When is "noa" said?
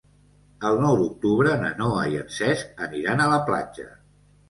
1.83-2.09